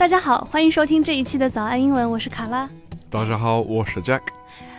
[0.00, 2.66] 大家好，欢迎收听这一期的早安英文，我是卡拉。
[3.10, 4.22] 大家好，我是 Jack。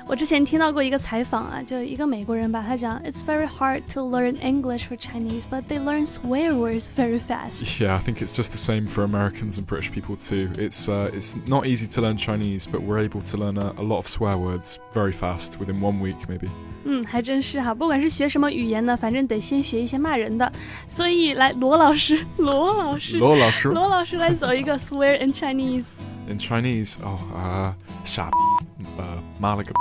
[0.09, 7.81] 我之前听到过一个采访啊，就一个美国人吧，他讲，It's very hard to learn English for Chinese, but they learn swear words very fast.
[7.81, 10.51] Yeah, I think it's just the same for Americans and British people too.
[10.57, 13.83] It's uh, it's not easy to learn Chinese, but we're able to learn a, a
[13.83, 16.49] lot of swear words very fast within one week maybe.
[16.85, 20.53] 嗯，还真是哈，不管是学什么语言呢，反正得先学一些骂人的。
[20.89, 27.73] 所以来，罗老师，罗老师，罗老师，罗老师来走一个 swear in Chinese。In Chinese, oh, uh,
[28.05, 28.50] 傻逼，
[28.98, 29.06] 呃，
[29.40, 29.80] 妈了个逼。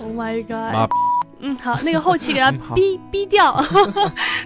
[0.00, 0.90] Oh my god！
[1.44, 3.54] 嗯，好，那个后期给它逼逼掉，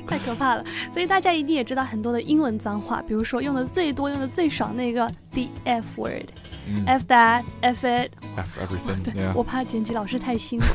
[0.06, 0.64] 太可怕了。
[0.90, 6.24] 所以大家一定也知道很多的英文脏话，比如说用的最多、用的最爽那个 the f word。
[6.68, 9.32] 嗯 F that, F it，F everything.
[9.34, 10.66] 我怕剪辑老师太辛苦。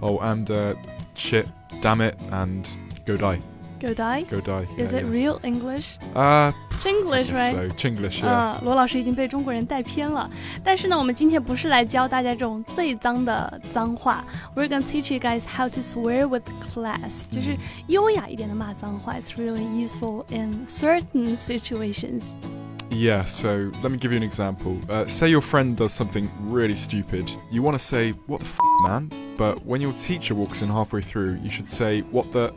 [0.00, 0.76] Oh, and uh,
[1.16, 1.46] shit,
[1.82, 2.64] damn it, and
[3.04, 3.40] go die,
[3.79, 4.23] Go die.
[4.23, 4.67] go die.
[4.77, 5.09] Is yeah, it yeah.
[5.09, 5.97] real English?
[6.13, 7.71] Uh, I Chinglish, guess right?
[7.71, 7.75] so.
[7.77, 8.27] Chinglish, yeah.
[8.27, 10.29] 啊，罗老师已经被中国人带偏了。
[10.61, 14.25] 但是呢，我们今天不是来教大家这种最脏的脏话。
[14.53, 17.55] We're gonna teach you guys how to swear with class，就是
[17.87, 19.13] 优雅一点的骂脏话。
[19.13, 22.23] It's really useful in certain situations.
[22.89, 24.75] Yeah, so let me give you an example.
[24.89, 27.31] Uh, say your friend does something really stupid.
[27.49, 29.09] You want to say, What the f, man?
[29.37, 32.51] But when your teacher walks in halfway through, you should say, What the.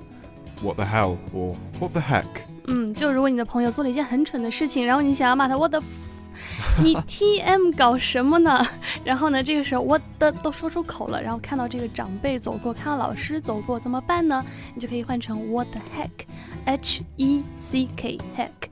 [0.62, 1.16] What the hell?
[1.34, 2.26] Or What the heck?
[2.68, 8.64] 嗯，就如果你的朋友做了一件很蠢的事情，然后你想要骂他 What the，f- 你 T M 搞什么呢？
[9.04, 14.44] 然后呢，这个时候 What the 都说出口了，然后看到这个长辈走过，看到老师走过，怎么办呢？
[14.74, 18.68] 你就可以换成 What the heck，H E C K heck。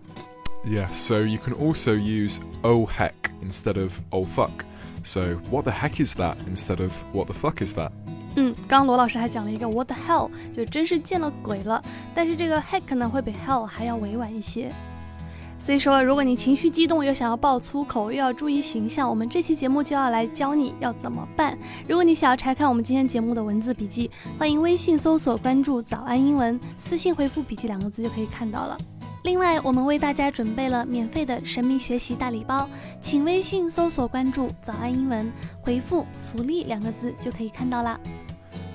[0.64, 4.64] Yeah, so you can also use Oh heck instead of Oh fuck.
[5.02, 7.90] So, what the heck is that instead of What the fuck is that?
[8.35, 11.81] 嗯，刚罗老师还讲了一个 What the hell，就真是见了鬼了。
[12.13, 14.71] 但是这个 heck 呢，会比 hell 还要委婉一些。
[15.57, 21.57] 所以说，如果你情绪激动，又想要爆粗口，又要注意形象，我们这期节目就要来教你要怎么办。
[21.87, 28.77] 如果你想要查看我们今天节目的文字笔记，欢迎微信搜索关注“早安英文”，私信回复“笔记”两个字就可以看到了。
[29.25, 32.69] 另外，我们为大家准备了免费的神秘学习大礼包，
[33.01, 35.31] 请微信搜索关注“早安英文”，
[35.61, 37.99] 回复“福利”两个字就可以看到啦。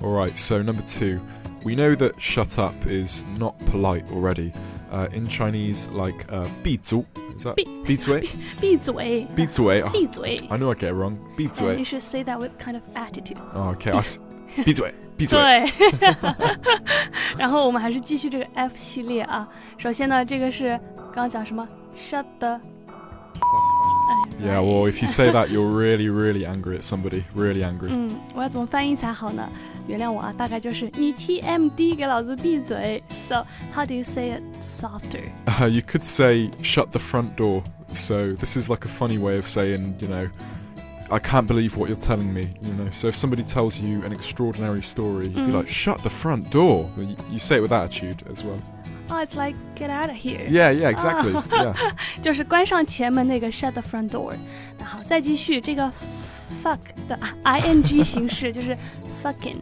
[0.02, 1.20] All right, so number two.
[1.62, 4.50] We know that shut up is not polite already.
[4.90, 7.04] Uh, in Chinese, like uh, 闭嘴.
[7.38, 8.28] Is that 闭-闭嘴?
[8.60, 9.82] 闭嘴，闭嘴.
[9.82, 10.36] Oh, 闭嘴。
[10.48, 11.16] I know I'd get it wrong.
[11.36, 11.76] 闭嘴.
[11.76, 13.36] you should say that with kind of attitude.
[13.54, 13.92] Oh, okay.
[13.92, 14.18] I s-
[14.64, 15.71] 闭嘴,闭嘴.对，
[17.37, 19.47] 然后我们还是继续这个 F 系列啊。
[19.77, 21.67] 首先呢，这个是刚刚讲什么？
[21.95, 22.47] Shut the。
[22.47, 22.59] 哎
[24.39, 27.23] Yeah, right well, if you say that, you're really, really angry at somebody.
[27.35, 27.87] Really angry.
[27.89, 29.47] 嗯，我要怎么翻译才好呢？
[29.87, 33.01] 原谅我啊，大概就是你 TMD 给老子闭嘴。
[33.27, 35.21] So how do you say it softer?
[35.45, 37.63] Uh, you could say shut the front door.
[37.93, 40.29] So this is like a funny way of saying, you know,
[41.11, 42.47] I can't believe what you're telling me.
[42.63, 45.53] You know, so if somebody tells you an extraordinary story, you'd be Mhm.
[45.53, 46.89] like, shut the front door.
[46.97, 48.59] But You, you say it with attitude as well.
[49.11, 50.47] Oh, it's like get out of here.
[50.49, 51.33] Yeah, yeah, exactly.
[51.51, 51.75] yeah.
[52.23, 54.33] 就是关上前门那个 shut the front door。
[54.79, 55.91] 那好，再继续这个
[56.63, 58.75] fuck 的 ing 形式就是
[59.23, 59.61] fucking。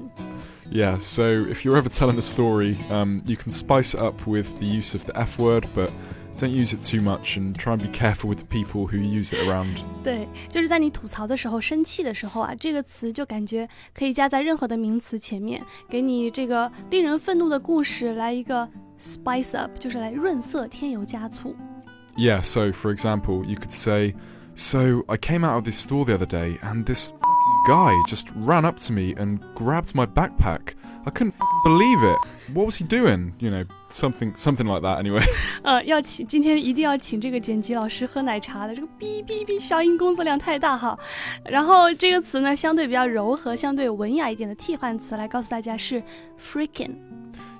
[0.72, 4.48] Yeah, so if you're ever telling a story, um, you can spice it up with
[4.60, 5.90] the use of the F word, but
[6.38, 9.34] don't use it too much and try and be careful with the people who use
[9.34, 9.78] it around.
[10.04, 18.68] 对，就是在你吐槽的时候、生气的时候啊，这个词就感觉可以加在任何的名词前面，给你这个令人愤怒的故事来一个
[19.00, 21.56] spice up，就是来润色、添油加醋。
[22.16, 24.14] Yeah, so for example, you could say,
[24.56, 28.30] So I came out of this store the other day and this f***ing guy just
[28.36, 30.76] ran up to me and grabbed my backpack.
[31.06, 32.18] I couldn't f***ing believe it.
[32.54, 33.34] What was he doing?
[33.40, 35.24] You know, something something like that anyway.
[35.64, 40.98] 呃，要请今天一定要请这个剪辑老师喝奶茶的，这个哔哔哔消音工作量太大哈。
[41.46, 46.02] 然后这个词呢，相对比较柔和、相对文雅一点的替换词，来告诉大家是
[46.40, 46.96] freaking。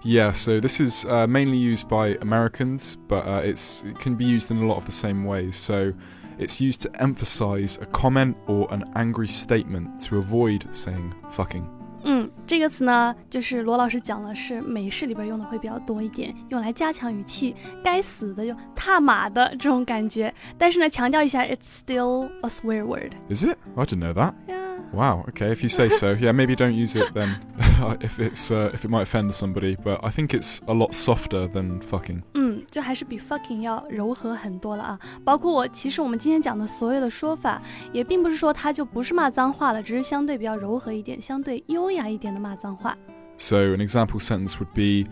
[0.04, 4.26] Yeah, so this is uh, mainly used by Americans, but uh, it's it can be
[4.26, 5.56] used in a lot of the same ways.
[5.56, 5.94] So
[6.38, 11.64] it's used to emphasize a comment or an angry statement to avoid saying fucking.
[12.04, 20.34] 嗯， 这个词呢，就是罗老师讲了，是美式里边用的会比较多一点，用来加强语气，该死的就踏马的这种感觉。
[20.58, 23.14] 但是呢，强调一下，it's still a swear word。
[23.30, 23.58] Is it?
[23.76, 24.34] I didn't know that.
[24.48, 24.64] Yeah.
[24.94, 25.26] Wow.
[25.30, 27.38] Okay, if you say so, yeah, maybe don't use it then,
[28.02, 29.76] if it's uh, if it might offend somebody.
[29.76, 32.22] But I think it's a lot softer than fucking.
[32.36, 35.00] 嗯， 就还是比 fucking 要柔和很多了啊。
[35.24, 37.62] 包括我，其实我们今天讲的所有的说法，
[37.92, 42.98] 也并不是说它就不是骂脏话了，只是相对比较柔和一点，相对优雅一点的骂脏话。
[43.38, 45.10] So an example sentence would be,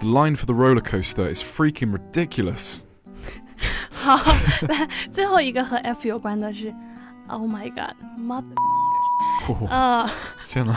[0.00, 2.82] "The line for the roller coaster is freaking ridiculous."
[3.90, 4.16] 好，
[4.68, 6.74] 来最后一个和 F 有关的是，
[7.28, 8.42] Oh my God，mother，
[9.68, 10.10] 啊，
[10.44, 10.74] 天呐，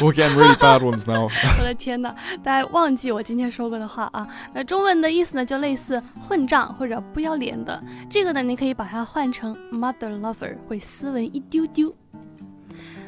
[0.00, 1.28] We're getting really bad ones now。
[1.58, 4.26] 我的天呐，大家忘记我今天说过的话啊。
[4.54, 7.82] 那中文的意思呢，就类似混账或者不要脸的。
[8.08, 11.94] 这个呢，你可以把它换成 mother lover，会斯文一丢丢。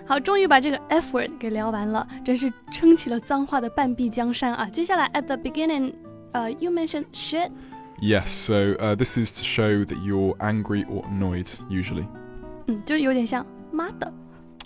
[0.06, 4.66] 好，终于把这个 F word 给聊完了，真是撑起了脏话的半壁江山啊！
[4.66, 5.94] 接下来 at the beginning，
[6.32, 12.04] 呃、uh,，you mentioned shit。Yes, so uh, this is to show that you're angry or annoyed, usually.
[12.66, 14.12] 嗯，就有点像妈的。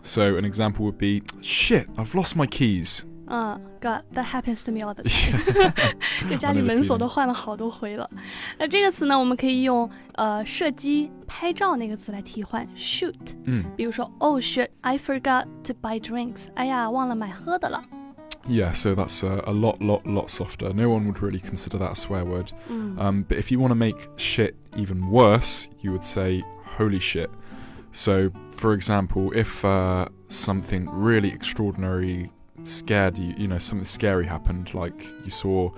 [0.02, 3.04] So an example would be, shit, I've lost my keys.
[3.30, 5.72] 嗯，God，that happens to me all the time。
[6.30, 8.08] 就家里门锁都换了好多回了。
[8.58, 13.14] 那这个词呢，我们可以用呃射击、拍照那个词来替换，shoot。
[13.44, 16.46] 嗯，比如说，Oh shit，I forgot to buy drinks。
[16.54, 17.84] 哎呀，忘了买喝的了。
[18.46, 20.72] Yeah, so that's a, a, lot, lot, lot softer.
[20.72, 22.52] No one would really consider that a swear word.
[22.70, 22.98] Mm.
[22.98, 26.42] Um, but if you want to make shit even worse, you would say
[26.78, 27.28] holy shit.
[27.92, 32.30] So, for example, if uh, something really extraordinary
[32.64, 35.70] scared you, you know, something scary happened, like you saw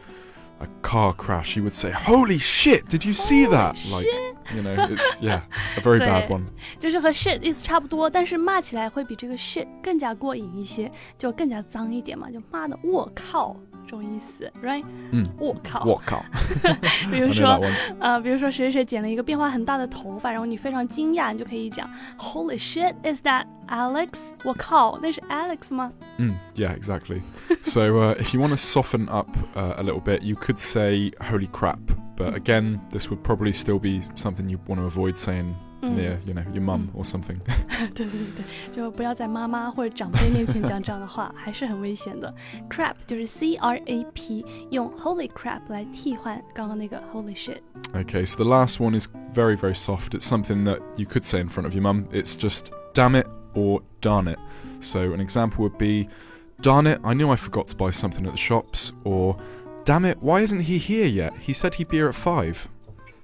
[0.61, 2.89] a car crash, you would say, "Holy shit!
[2.89, 4.07] Did you see that?" Like,
[4.55, 5.43] you know, it's yeah,
[5.77, 6.47] a very bad one.
[6.79, 13.57] 就是和 shit 意思差不多，但是骂起来会比这个 shit 更加过瘾一些，就更加脏一点嘛，就骂的我靠。
[13.85, 14.85] 这种意思，right？
[15.11, 16.25] 嗯，我靠，我靠。
[17.11, 17.61] 比如说，
[17.99, 24.31] 呃，比如说谁谁谁剪了一个变化很大的头发，然后你非常惊讶，你就可以讲，Holy shit，is that Alex？
[24.45, 25.93] 我靠，那是 Alex 吗？
[26.19, 27.21] 嗯，Yeah, exactly.
[27.63, 31.11] so uh, if you want to soften up uh, a little bit, you could say
[31.21, 31.81] Holy crap.
[32.17, 36.35] But again, this would probably still be something you want to avoid saying near you
[36.35, 37.39] know your mum or something
[37.95, 42.33] 对对对就不要在妈妈或者长辈面前讲这样的话还是很危险的
[42.69, 47.61] crap 就是 c r a p 用 holy crap 来替换刚刚那个 holy shit
[47.95, 51.41] okay so the last one is very very soft it's something that you could say
[51.41, 54.39] in front of your mum it's just damn it or darn it
[54.81, 56.09] so an example would be
[56.61, 59.37] darn it i knew i forgot to buy something at the shops or
[59.85, 62.69] damn it why isn't he here yet he said he'd be here at 5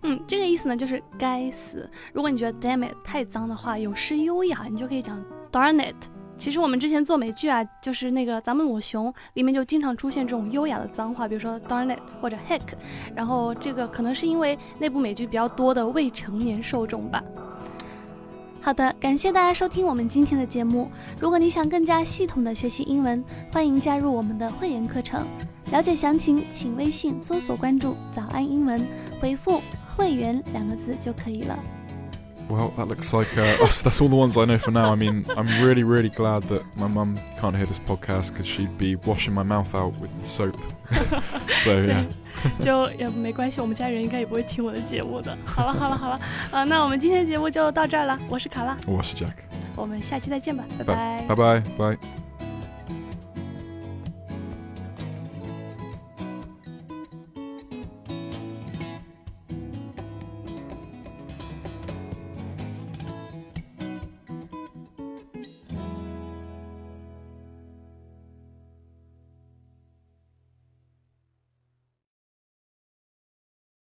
[0.04, 1.90] 嗯，这个意思呢，就是该死。
[2.12, 5.96] 如果你觉得 damn it 太脏的话，有失优雅，你就可以讲 darn it。
[6.38, 12.62] 其实我们之前做美剧啊，就是那个《咱们我熊》里面就经常出现这种优雅的脏话，比如说 darn it 或者 heck。
[13.16, 17.24] 然后这个可能是因为那部美剧比较多的未成年受众吧。
[18.60, 20.90] 好的，感谢大家收听我们今天的节目。
[21.20, 25.24] 如果你想更加系统的学习英文，欢迎加入我们的会员课程。
[25.72, 28.84] 了解详情，请微信搜索关注“早安英文”，
[29.22, 29.62] 回复。
[29.96, 31.58] 会员两个字就可以了。
[32.50, 34.92] Well, that looks like uh, that's, that's all the ones I know for now.
[34.92, 38.78] I mean, I'm really, really glad that my mum can't hear this podcast because she'd
[38.78, 40.58] be washing my mouth out with soap.
[41.56, 42.04] so yeah.
[42.60, 45.38] 就也没关系，我们家人应该也不会听我的节目的。
[45.46, 46.20] 好了，好了，好了，
[46.52, 48.20] 啊，那我们今天的节目就到这儿了。
[48.30, 49.34] 我是卡拉，我是 Jack，
[49.78, 52.21] 我们下期再见吧，拜拜，拜拜，拜。